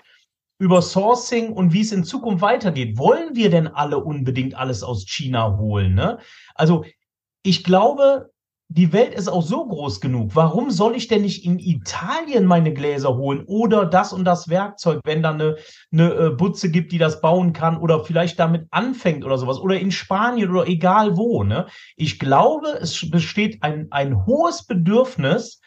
[0.59, 2.99] über Sourcing und wie es in Zukunft weitergeht.
[2.99, 5.95] Wollen wir denn alle unbedingt alles aus China holen?
[5.95, 6.19] Ne?
[6.55, 6.85] Also
[7.43, 8.31] ich glaube,
[8.73, 10.37] die Welt ist auch so groß genug.
[10.37, 15.01] Warum soll ich denn nicht in Italien meine Gläser holen oder das und das Werkzeug,
[15.03, 15.57] wenn da eine,
[15.93, 19.79] eine äh, Butze gibt, die das bauen kann oder vielleicht damit anfängt oder sowas oder
[19.81, 21.43] in Spanien oder egal wo.
[21.43, 21.67] Ne?
[21.97, 25.61] Ich glaube, es besteht ein, ein hohes Bedürfnis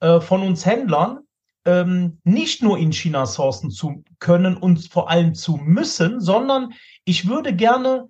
[0.00, 1.18] äh, von uns Händlern,
[1.66, 6.72] ähm, nicht nur in China sourcen zu können und vor allem zu müssen, sondern
[7.04, 8.08] ich würde gerne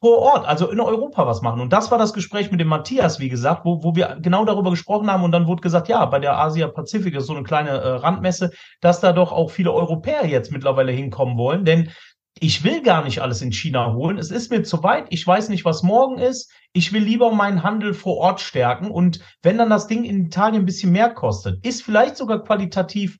[0.00, 1.60] vor Ort, also in Europa was machen.
[1.60, 4.70] Und das war das Gespräch mit dem Matthias, wie gesagt, wo, wo wir genau darüber
[4.70, 5.24] gesprochen haben.
[5.24, 8.52] Und dann wurde gesagt, ja, bei der Asia Pazifik ist so eine kleine äh, Randmesse,
[8.80, 11.64] dass da doch auch viele Europäer jetzt mittlerweile hinkommen wollen.
[11.64, 11.90] Denn
[12.38, 14.18] ich will gar nicht alles in China holen.
[14.18, 15.06] Es ist mir zu weit.
[15.10, 16.50] Ich weiß nicht, was morgen ist.
[16.72, 18.90] Ich will lieber meinen Handel vor Ort stärken.
[18.90, 23.18] Und wenn dann das Ding in Italien ein bisschen mehr kostet, ist vielleicht sogar qualitativ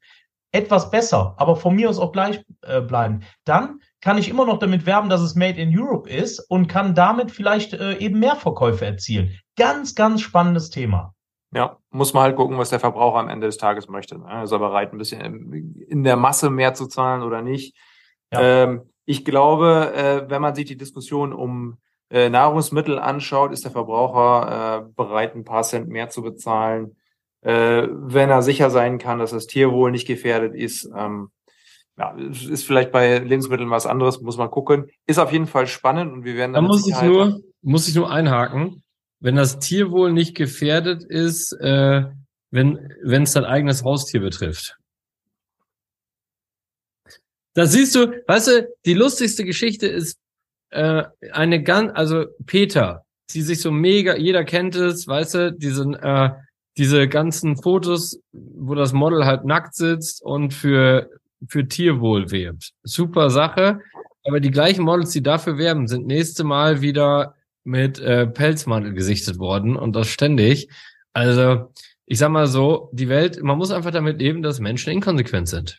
[0.52, 4.58] etwas besser, aber von mir aus auch gleich äh, bleiben, dann kann ich immer noch
[4.58, 8.36] damit werben, dass es Made in Europe ist und kann damit vielleicht äh, eben mehr
[8.36, 9.38] Verkäufe erzielen.
[9.56, 11.14] Ganz, ganz spannendes Thema.
[11.54, 14.18] Ja, muss man halt gucken, was der Verbraucher am Ende des Tages möchte.
[14.18, 14.42] Ne?
[14.42, 15.52] Ist er bereit, ein bisschen
[15.88, 17.76] in der Masse mehr zu zahlen oder nicht?
[18.32, 18.64] Ja.
[18.64, 21.78] Ähm, ich glaube, äh, wenn man sich die Diskussion um
[22.10, 26.96] äh, Nahrungsmittel anschaut, ist der Verbraucher äh, bereit, ein paar Cent mehr zu bezahlen,
[27.42, 30.90] äh, wenn er sicher sein kann, dass das Tierwohl nicht gefährdet ist.
[30.96, 31.30] Ähm,
[31.98, 34.90] ja, ist vielleicht bei Lebensmitteln was anderes, muss man gucken.
[35.06, 36.64] Ist auf jeden Fall spannend und wir werden dann.
[36.64, 38.82] Da muss ich nur, muss ich nur einhaken.
[39.20, 42.04] Wenn das Tierwohl nicht gefährdet ist, äh,
[42.50, 44.76] wenn wenn es dein eigenes Haustier betrifft.
[47.54, 50.18] Da siehst du, weißt du, die lustigste Geschichte ist
[50.70, 55.94] äh, eine ganz, also Peter, die sich so mega, jeder kennt es, weißt du, diesen
[55.94, 56.30] äh,
[56.78, 61.10] diese ganzen Fotos, wo das Model halt nackt sitzt und für
[61.48, 62.72] für Tierwohl wirbt.
[62.82, 63.80] Super Sache.
[64.24, 69.38] Aber die gleichen Models, die dafür werben, sind nächste Mal wieder mit äh, Pelzmantel gesichtet
[69.38, 70.68] worden und das ständig.
[71.12, 71.72] Also,
[72.06, 75.78] ich sag mal so, die Welt, man muss einfach damit leben, dass Menschen inkonsequent sind.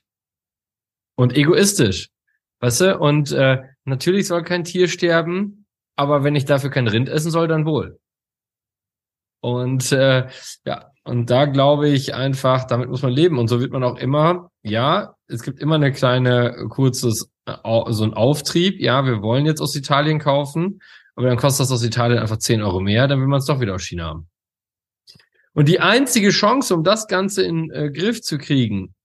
[1.16, 2.10] Und egoistisch.
[2.60, 2.98] Weißt du?
[2.98, 7.48] Und äh, natürlich soll kein Tier sterben, aber wenn ich dafür kein Rind essen soll,
[7.48, 8.00] dann wohl.
[9.42, 10.28] Und äh,
[10.66, 13.38] ja, und da glaube ich einfach, damit muss man leben.
[13.38, 18.14] Und so wird man auch immer, ja, es gibt immer eine kleine, kurzes, so ein
[18.14, 18.80] Auftrieb.
[18.80, 20.82] Ja, wir wollen jetzt aus Italien kaufen,
[21.16, 23.60] aber dann kostet das aus Italien einfach 10 Euro mehr, dann will man es doch
[23.60, 24.30] wieder aus China haben.
[25.54, 28.96] Und die einzige Chance, um das Ganze in äh, Griff zu kriegen,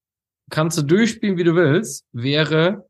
[0.50, 2.88] kannst du durchspielen, wie du willst, wäre,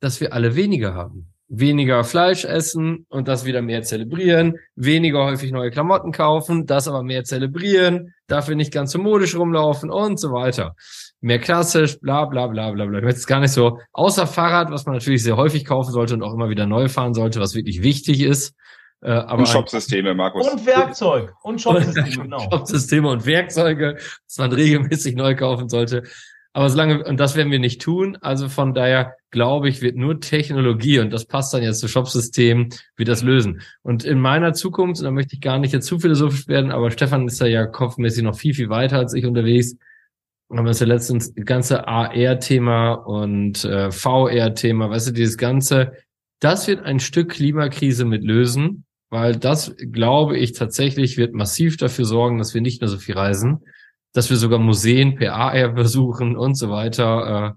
[0.00, 5.50] dass wir alle weniger haben weniger Fleisch essen und das wieder mehr zelebrieren, weniger häufig
[5.50, 10.30] neue Klamotten kaufen, das aber mehr zelebrieren, dafür nicht ganz so modisch rumlaufen und so
[10.30, 10.76] weiter.
[11.20, 12.98] Mehr klassisch, bla bla bla bla bla.
[12.98, 16.14] Ich möchte es gar nicht so, außer Fahrrad, was man natürlich sehr häufig kaufen sollte
[16.14, 18.54] und auch immer wieder neu fahren sollte, was wirklich wichtig ist.
[19.02, 20.48] Äh, aber und Shopsysteme, Markus.
[20.48, 21.34] Und Werkzeug.
[21.42, 22.40] Und Shopsysteme, genau.
[22.50, 26.04] Shopsysteme und Werkzeuge, was man regelmäßig neu kaufen sollte.
[26.52, 30.20] Aber solange, und das werden wir nicht tun, also von daher glaube ich, wird nur
[30.20, 33.60] Technologie, und das passt dann jetzt zu Shopsystemen, wird das lösen.
[33.82, 36.90] Und in meiner Zukunft, und da möchte ich gar nicht jetzt zu philosophisch werden, aber
[36.90, 39.76] Stefan ist da ja kopfmäßig noch viel, viel weiter als ich unterwegs.
[40.50, 45.92] Haben wir uns ja letztens das ganze AR-Thema und äh, VR-Thema, weißt du, dieses ganze,
[46.40, 48.84] das wird ein Stück Klimakrise mit lösen.
[49.10, 53.16] weil das, glaube ich, tatsächlich wird massiv dafür sorgen, dass wir nicht mehr so viel
[53.16, 53.60] reisen,
[54.12, 57.56] dass wir sogar Museen per AR besuchen und so weiter.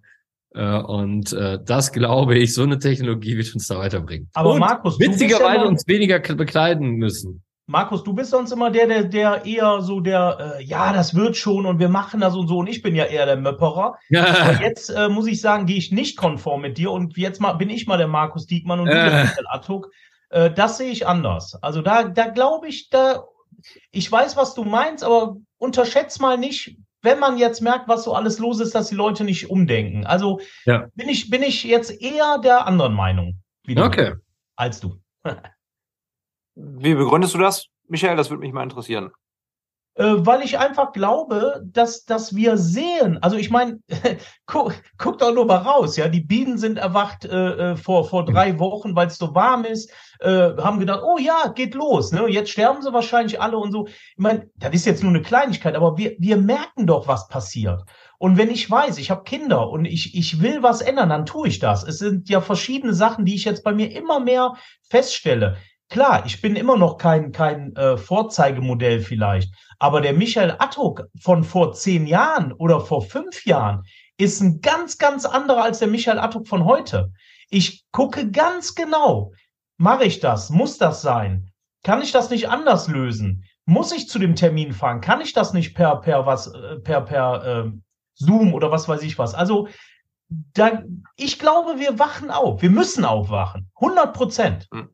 [0.54, 4.30] Äh, äh, und äh, das, glaube ich, so eine Technologie wird uns da weiterbringen.
[4.34, 7.44] Aber und Markus, witzigerweise ja uns weniger bekleiden müssen.
[7.66, 11.38] Markus, du bist sonst immer der, der, der eher so der, äh, ja, das wird
[11.38, 12.58] schon und wir machen das und so.
[12.58, 13.98] Und ich bin ja eher der Möpperer.
[14.10, 14.26] Ja.
[14.26, 17.54] Aber jetzt äh, muss ich sagen, gehe ich nicht konform mit dir und jetzt mal
[17.54, 19.10] bin ich mal der Markus Diekmann und du äh.
[19.10, 19.90] der Michael Attuk.
[20.30, 21.58] Äh, das sehe ich anders.
[21.62, 23.24] Also da, da glaube ich, da,
[23.92, 28.14] ich weiß, was du meinst, aber unterschätz mal nicht, wenn man jetzt merkt, was so
[28.14, 30.06] alles los ist, dass die Leute nicht umdenken.
[30.06, 30.88] Also ja.
[30.96, 33.42] bin ich, bin ich jetzt eher der anderen Meinung.
[33.78, 34.14] okay.
[34.56, 35.02] Als du.
[36.56, 38.16] Wie begründest du das, Michael?
[38.16, 39.12] Das würde mich mal interessieren.
[39.96, 43.80] Äh, weil ich einfach glaube, dass, dass wir sehen, also ich meine,
[44.48, 48.26] guck, guck doch nur mal raus, ja, die Bienen sind erwacht äh, äh vor, vor
[48.26, 52.28] drei Wochen, weil es so warm ist, äh, haben gedacht, oh ja, geht los, ne?
[52.28, 53.86] Jetzt sterben sie wahrscheinlich alle und so.
[53.88, 57.84] Ich meine, das ist jetzt nur eine Kleinigkeit, aber wir, wir merken doch, was passiert.
[58.18, 61.50] Und wenn ich weiß, ich habe Kinder und ich, ich will was ändern, dann tue
[61.50, 61.84] ich das.
[61.84, 64.54] Es sind ja verschiedene Sachen, die ich jetzt bei mir immer mehr
[64.90, 65.58] feststelle.
[65.94, 71.44] Klar, ich bin immer noch kein, kein äh, Vorzeigemodell vielleicht, aber der Michael Attuk von
[71.44, 73.84] vor zehn Jahren oder vor fünf Jahren
[74.18, 77.12] ist ein ganz, ganz anderer als der Michael Attuk von heute.
[77.52, 79.34] Ich gucke ganz genau,
[79.78, 80.50] mache ich das?
[80.50, 81.52] Muss das sein?
[81.84, 83.46] Kann ich das nicht anders lösen?
[83.66, 85.00] Muss ich zu dem Termin fahren?
[85.00, 87.72] Kann ich das nicht per, per was, äh, per, per äh,
[88.16, 89.36] Zoom oder was weiß ich was?
[89.36, 89.68] Also,
[90.28, 90.82] da,
[91.18, 92.64] ich glaube, wir wachen auf.
[92.64, 93.70] Wir müssen aufwachen.
[93.76, 94.68] 100 Prozent.
[94.74, 94.90] Hm.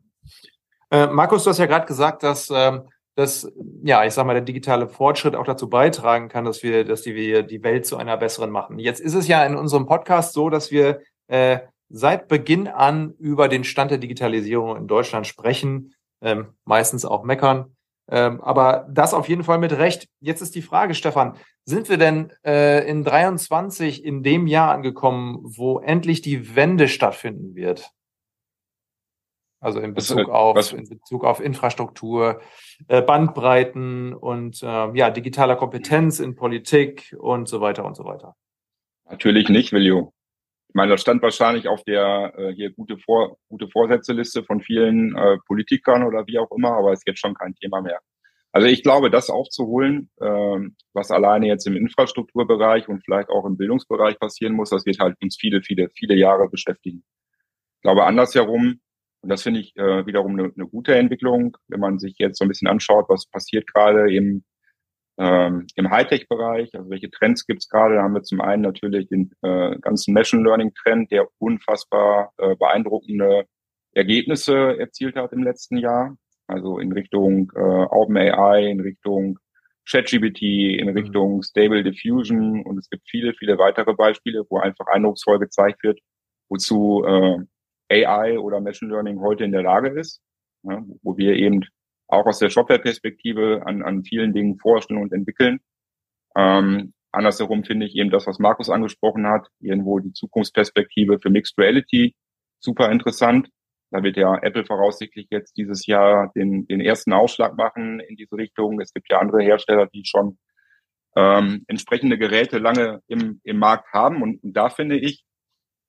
[0.92, 2.84] Äh, Markus, du hast ja gerade gesagt, dass, ähm,
[3.16, 3.52] dass,
[3.84, 7.16] ja, ich sag mal, der digitale Fortschritt auch dazu beitragen kann, dass wir, dass die,
[7.16, 8.80] wir die Welt zu einer besseren machen.
[8.80, 13.48] Jetzt ist es ja in unserem Podcast so, dass wir äh, seit Beginn an über
[13.48, 17.76] den Stand der Digitalisierung in Deutschland sprechen, ähm, meistens auch meckern.
[18.12, 20.08] Ähm, aber das auf jeden Fall mit Recht.
[20.20, 25.40] Jetzt ist die Frage, Stefan, sind wir denn äh, in 23 in dem Jahr angekommen,
[25.44, 27.92] wo endlich die Wende stattfinden wird?
[29.62, 30.74] Also in Bezug was, auf was?
[30.74, 32.42] in Bezug auf Infrastruktur,
[32.88, 38.36] äh, Bandbreiten und äh, ja digitaler Kompetenz in Politik und so weiter und so weiter.
[39.10, 40.14] Natürlich nicht, Willio.
[40.70, 45.18] Ich meine, das stand wahrscheinlich auf der äh, hier gute Vor gute Vorsätzeliste von vielen
[45.18, 48.00] äh, Politikern oder wie auch immer, aber ist jetzt schon kein Thema mehr.
[48.52, 50.60] Also ich glaube, das aufzuholen, äh,
[50.94, 55.18] was alleine jetzt im Infrastrukturbereich und vielleicht auch im Bildungsbereich passieren muss, das wird halt
[55.22, 57.04] uns viele, viele, viele Jahre beschäftigen.
[57.78, 58.80] Ich glaube, andersherum
[59.22, 62.46] und das finde ich äh, wiederum eine, eine gute Entwicklung, wenn man sich jetzt so
[62.46, 64.44] ein bisschen anschaut, was passiert gerade im,
[65.18, 67.96] ähm, im Hightech-Bereich, also welche Trends gibt es gerade.
[67.96, 73.46] Da haben wir zum einen natürlich den äh, ganzen Machine Learning-Trend, der unfassbar äh, beeindruckende
[73.94, 76.16] Ergebnisse erzielt hat im letzten Jahr.
[76.48, 79.38] Also in Richtung äh, OpenAI, in Richtung
[79.90, 80.42] ChatGPT,
[80.80, 80.98] in mhm.
[80.98, 86.00] Richtung Stable Diffusion und es gibt viele, viele weitere Beispiele, wo einfach eindrucksvoll gezeigt wird,
[86.48, 87.40] wozu äh,
[87.90, 90.22] AI oder Machine Learning heute in der Lage ist,
[90.64, 91.62] ja, wo wir eben
[92.08, 95.60] auch aus der Shopware-Perspektive an, an vielen Dingen forschen und entwickeln.
[96.36, 101.58] Ähm, andersherum finde ich eben das, was Markus angesprochen hat, irgendwo die Zukunftsperspektive für Mixed
[101.58, 102.16] Reality
[102.60, 103.50] super interessant.
[103.92, 108.36] Da wird ja Apple voraussichtlich jetzt dieses Jahr den, den ersten Ausschlag machen in diese
[108.36, 108.80] Richtung.
[108.80, 110.38] Es gibt ja andere Hersteller, die schon
[111.16, 114.22] ähm, entsprechende Geräte lange im, im Markt haben.
[114.22, 115.24] Und, und da finde ich,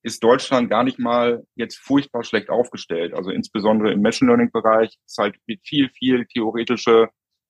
[0.03, 3.13] ist Deutschland gar nicht mal jetzt furchtbar schlecht aufgestellt.
[3.13, 7.09] Also insbesondere im Machine Learning Bereich ist halt viel, viel theoretische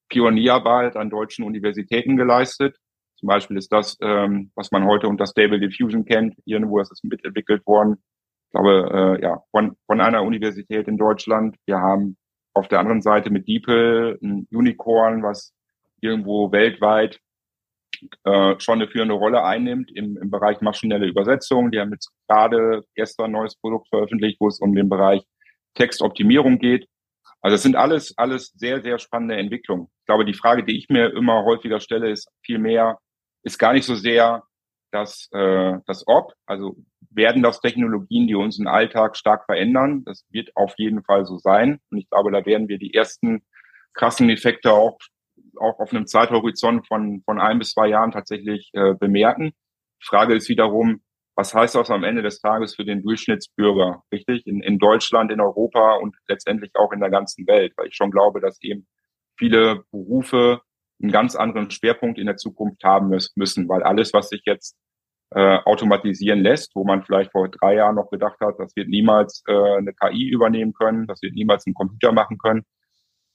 [0.10, 2.76] Pionierarbeit an deutschen Universitäten geleistet.
[3.16, 7.04] Zum Beispiel ist das, ähm, was man heute unter Stable Diffusion kennt, irgendwo ist es
[7.04, 8.04] mitentwickelt worden.
[8.48, 11.56] Ich glaube, äh, ja, von, von einer Universität in Deutschland.
[11.66, 12.18] Wir haben
[12.54, 15.54] auf der anderen Seite mit DeepL ein Unicorn, was
[16.02, 17.20] irgendwo weltweit
[18.24, 21.72] äh, schon eine führende Rolle einnimmt im, im Bereich maschinelle Übersetzung.
[21.72, 25.24] Die haben jetzt gerade gestern ein neues Produkt veröffentlicht, wo es um den Bereich
[25.76, 26.88] Textoptimierung geht.
[27.42, 29.88] Also es sind alles, alles sehr, sehr spannende Entwicklungen.
[30.02, 33.00] Ich glaube, die Frage, die ich mir immer häufiger stelle, ist vielmehr,
[33.44, 34.44] ist gar nicht so sehr
[34.92, 36.76] das, äh, das Ob, also
[37.10, 40.04] werden das Technologien, die unseren Alltag stark verändern.
[40.06, 41.80] Das wird auf jeden Fall so sein.
[41.90, 43.44] Und ich glaube, da werden wir die ersten
[43.94, 44.98] krassen Effekte auch
[45.58, 49.54] auch auf einem Zeithorizont von, von ein bis zwei Jahren tatsächlich äh, bemerken.
[50.02, 51.02] Frage ist wiederum,
[51.36, 54.46] was heißt das am Ende des Tages für den Durchschnittsbürger, richtig?
[54.46, 58.12] In, in Deutschland, in Europa und letztendlich auch in der ganzen Welt, weil ich schon
[58.12, 58.88] glaube, dass eben
[59.38, 60.62] viele Berufe
[61.02, 64.78] einen ganz anderen Schwerpunkt in der Zukunft haben müssen, weil alles, was sich jetzt
[65.32, 69.44] äh, automatisieren lässt, wo man vielleicht vor drei Jahren noch gedacht hat, das wird niemals
[69.48, 72.66] äh, eine KI übernehmen können, das wird niemals ein Computer machen können,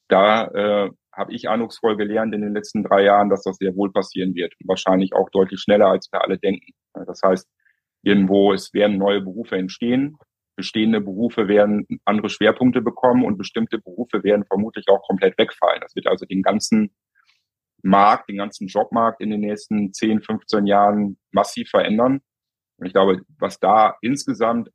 [0.08, 3.92] da äh, habe ich ahnungsvoll gelernt in den letzten drei Jahren, dass das sehr wohl
[3.92, 4.52] passieren wird.
[4.60, 6.72] Und wahrscheinlich auch deutlich schneller, als wir alle denken.
[6.92, 7.48] Das heißt,
[8.02, 10.16] irgendwo, es werden neue Berufe entstehen.
[10.56, 15.80] Bestehende Berufe werden andere Schwerpunkte bekommen und bestimmte Berufe werden vermutlich auch komplett wegfallen.
[15.80, 16.94] Das wird also den ganzen
[17.82, 22.20] Markt, den ganzen Jobmarkt in den nächsten 10, 15 Jahren massiv verändern.
[22.78, 24.70] Und ich glaube, was da insgesamt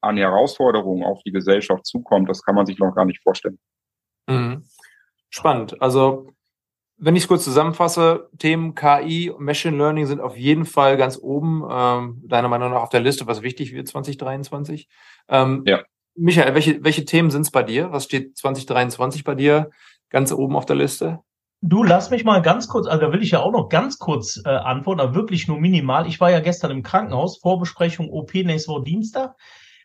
[0.00, 3.58] an Herausforderungen auf die Gesellschaft zukommt, das kann man sich noch gar nicht vorstellen.
[4.28, 4.64] Mhm.
[5.34, 5.82] Spannend.
[5.82, 6.28] Also,
[6.96, 11.18] wenn ich es kurz zusammenfasse, Themen KI und Machine Learning sind auf jeden Fall ganz
[11.20, 14.88] oben, ähm, deiner Meinung nach, auf der Liste, was wichtig wird 2023.
[15.28, 15.82] Ähm, ja.
[16.14, 17.90] Michael, welche, welche Themen sind es bei dir?
[17.90, 19.70] Was steht 2023 bei dir
[20.08, 21.18] ganz oben auf der Liste?
[21.62, 24.40] Du, lass mich mal ganz kurz, also da will ich ja auch noch ganz kurz
[24.44, 26.06] äh, antworten, aber wirklich nur minimal.
[26.06, 29.34] Ich war ja gestern im Krankenhaus, Vorbesprechung OP nächste Woche Dienstag.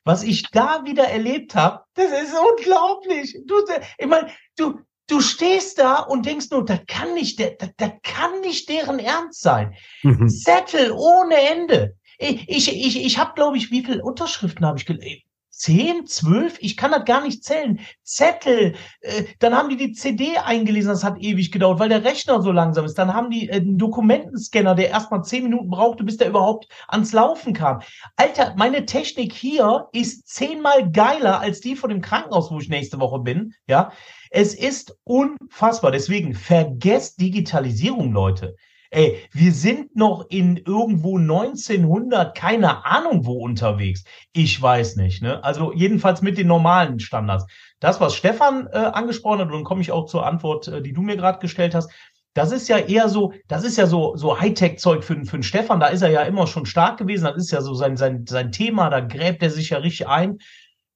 [0.04, 3.36] Was ich da wieder erlebt habe, das ist unglaublich.
[3.48, 3.56] Du,
[3.98, 4.80] ich meine, du,
[5.10, 9.42] du stehst da und denkst nur, das kann nicht, das, das kann nicht deren Ernst
[9.42, 9.74] sein.
[10.04, 10.30] Mhm.
[10.30, 11.96] Zettel ohne Ende.
[12.18, 15.24] Ich, ich, ich, ich habe, glaube ich, wie viele Unterschriften habe ich gelesen?
[15.60, 17.82] zehn, zwölf, ich kann das gar nicht zählen.
[18.02, 22.42] Zettel, äh, dann haben die die CD eingelesen, das hat ewig gedauert, weil der Rechner
[22.42, 22.98] so langsam ist.
[22.98, 27.12] Dann haben die äh, einen Dokumentenscanner, der erstmal zehn Minuten brauchte, bis der überhaupt ans
[27.12, 27.82] Laufen kam.
[28.16, 33.02] Alter, meine Technik hier ist zehnmal geiler als die von dem Krankenhaus, wo ich nächste
[33.02, 33.54] Woche bin.
[33.68, 33.92] Ja,
[34.30, 35.92] es ist unfassbar.
[35.92, 38.56] Deswegen vergesst Digitalisierung, Leute.
[38.92, 44.04] Ey, wir sind noch in irgendwo 1900, keine Ahnung wo unterwegs.
[44.34, 45.22] Ich weiß nicht.
[45.22, 45.44] Ne?
[45.44, 47.46] Also jedenfalls mit den normalen Standards.
[47.80, 50.94] Das, was Stefan äh, angesprochen hat, und dann komme ich auch zur Antwort, äh, die
[50.94, 51.92] du mir gerade gestellt hast.
[52.34, 55.80] Das ist ja eher so, das ist ja so, so Hightech-Zeug für, für den Stefan.
[55.80, 57.26] Da ist er ja immer schon stark gewesen.
[57.26, 58.90] Das ist ja so sein, sein, sein Thema.
[58.90, 60.40] Da gräbt er sich ja richtig ein.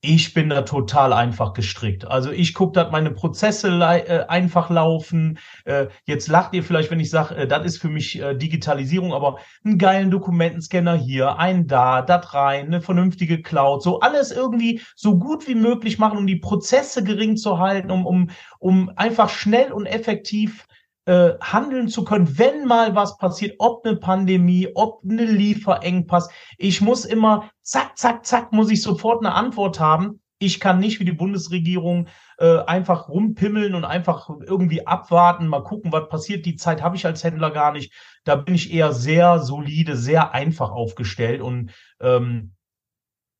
[0.05, 2.05] Ich bin da total einfach gestrickt.
[2.05, 5.39] Also ich gucke, dass meine Prozesse äh, einfach laufen.
[5.63, 9.37] Äh, jetzt lacht ihr vielleicht, wenn ich sage, äh, das ist für mich Digitalisierung, aber
[9.63, 15.17] einen geilen Dokumentenscanner hier, einen da, das rein, eine vernünftige Cloud, so alles irgendwie so
[15.17, 19.71] gut wie möglich machen, um die Prozesse gering zu halten, um, um, um einfach schnell
[19.71, 20.67] und effektiv
[21.05, 26.29] äh, handeln zu können, wenn mal was passiert, ob eine Pandemie, ob eine Lieferengpass.
[26.57, 30.21] Ich muss immer, zack, zack, zack, muss ich sofort eine Antwort haben.
[30.39, 35.91] Ich kann nicht wie die Bundesregierung äh, einfach rumpimmeln und einfach irgendwie abwarten, mal gucken,
[35.91, 36.45] was passiert.
[36.45, 37.93] Die Zeit habe ich als Händler gar nicht.
[38.23, 42.55] Da bin ich eher sehr solide, sehr einfach aufgestellt und ähm,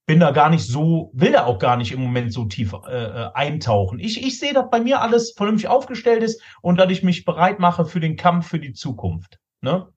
[0.05, 2.91] bin da gar nicht so, will da auch gar nicht im Moment so tief äh,
[2.91, 3.99] äh, eintauchen.
[3.99, 7.59] Ich, ich sehe, dass bei mir alles vernünftig aufgestellt ist und dass ich mich bereit
[7.59, 9.39] mache für den Kampf für die Zukunft.
[9.61, 9.87] Ne?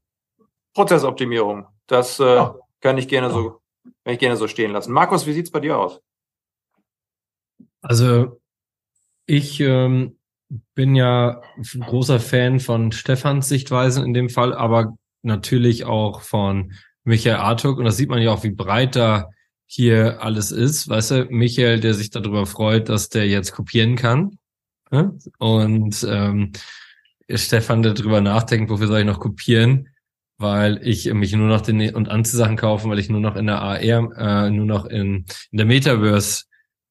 [0.74, 2.54] Prozessoptimierung, das äh, ja.
[2.80, 3.60] kann ich gerne so,
[4.04, 4.92] kann ich gerne so stehen lassen.
[4.92, 6.00] Markus, wie sieht's bei dir aus?
[7.82, 8.40] Also
[9.26, 10.18] ich ähm,
[10.74, 11.40] bin ja
[11.80, 17.84] großer Fan von Stefans Sichtweisen in dem Fall, aber natürlich auch von Michael Artuk und
[17.84, 19.30] das sieht man ja auch, wie breit da
[19.66, 20.88] hier alles ist.
[20.88, 24.38] Weißt du, Michael, der sich darüber freut, dass der jetzt kopieren kann.
[24.90, 25.18] Ne?
[25.38, 26.52] Und ähm,
[27.28, 29.88] Stefan, der darüber nachdenkt, wofür soll ich noch kopieren?
[30.38, 33.60] Weil ich mich nur noch den und Anziehsachen kaufen, weil ich nur noch in der
[33.62, 36.44] AR, äh, nur noch in, in der Metaverse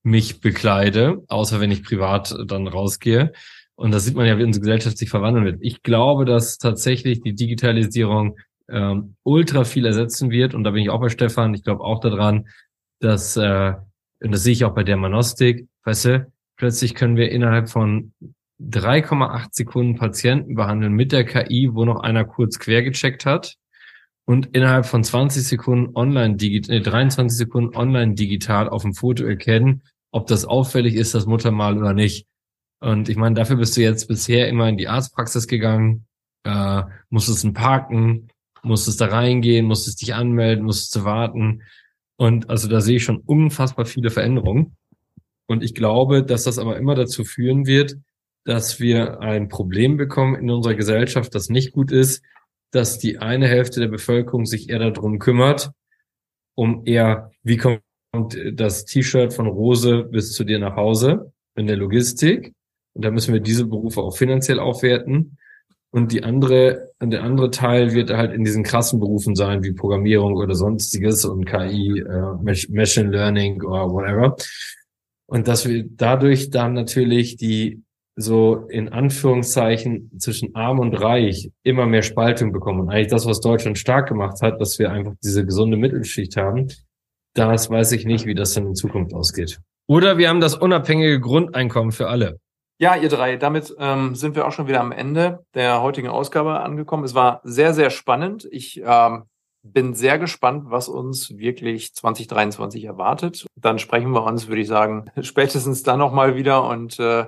[0.03, 3.33] mich bekleide, außer wenn ich privat dann rausgehe.
[3.75, 5.57] Und da sieht man ja, wie unsere Gesellschaft sich verwandeln wird.
[5.61, 8.37] Ich glaube, dass tatsächlich die Digitalisierung
[8.69, 10.53] ähm, ultra viel ersetzen wird.
[10.53, 11.53] Und da bin ich auch bei Stefan.
[11.53, 12.47] Ich glaube auch daran,
[12.99, 13.73] dass, äh,
[14.21, 18.13] und das sehe ich auch bei der Manostik, weißt du, plötzlich können wir innerhalb von
[18.61, 23.57] 3,8 Sekunden Patienten behandeln mit der KI, wo noch einer kurz quer gecheckt hat
[24.25, 29.23] und innerhalb von 20 Sekunden online digital, äh, 23 Sekunden online digital auf dem Foto
[29.23, 32.27] erkennen, ob das auffällig ist, das Muttermal oder nicht.
[32.79, 36.05] Und ich meine, dafür bist du jetzt bisher immer in die Arztpraxis gegangen,
[36.43, 38.29] äh, musstest einen parken,
[38.65, 41.61] musstest da reingehen, musstest dich anmelden, musstest warten.
[42.17, 44.75] Und also da sehe ich schon unfassbar viele Veränderungen.
[45.47, 47.97] Und ich glaube, dass das aber immer dazu führen wird,
[48.45, 52.23] dass wir ein Problem bekommen in unserer Gesellschaft, das nicht gut ist,
[52.71, 55.71] dass die eine Hälfte der Bevölkerung sich eher darum kümmert,
[56.55, 57.81] um eher, wie kommt
[58.53, 62.53] das T-Shirt von Rose bis zu dir nach Hause in der Logistik.
[62.93, 65.37] Und da müssen wir diese Berufe auch finanziell aufwerten.
[65.95, 70.33] Und die andere, der andere Teil wird halt in diesen krassen Berufen sein, wie Programmierung
[70.35, 74.35] oder sonstiges und KI, äh, Machine Learning oder whatever.
[75.25, 77.81] Und dass wir dadurch dann natürlich die
[78.17, 82.81] so in Anführungszeichen zwischen arm und reich immer mehr Spaltung bekommen.
[82.81, 86.67] Und eigentlich das, was Deutschland stark gemacht hat, dass wir einfach diese gesunde Mittelschicht haben,
[87.35, 89.61] das weiß ich nicht, wie das dann in Zukunft ausgeht.
[89.87, 92.41] Oder wir haben das unabhängige Grundeinkommen für alle.
[92.77, 96.59] Ja, ihr drei, damit ähm, sind wir auch schon wieder am Ende der heutigen Ausgabe
[96.59, 97.05] angekommen.
[97.05, 98.47] Es war sehr, sehr spannend.
[98.51, 99.23] Ich ähm,
[99.63, 103.45] bin sehr gespannt, was uns wirklich 2023 erwartet.
[103.55, 107.25] Dann sprechen wir uns, würde ich sagen, spätestens dann nochmal wieder und, äh,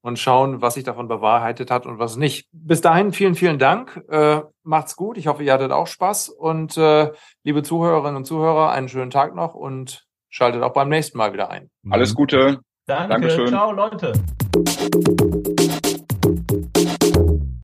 [0.00, 2.46] und schauen, was sich davon bewahrheitet hat und was nicht.
[2.52, 4.00] Bis dahin vielen, vielen Dank.
[4.08, 5.18] Äh, macht's gut.
[5.18, 6.28] Ich hoffe, ihr hattet auch Spaß.
[6.28, 7.10] Und äh,
[7.42, 11.50] liebe Zuhörerinnen und Zuhörer, einen schönen Tag noch und schaltet auch beim nächsten Mal wieder
[11.50, 11.70] ein.
[11.90, 12.60] Alles Gute.
[12.86, 13.08] Danke.
[13.08, 13.48] Dankeschön.
[13.48, 14.12] Ciao, Leute.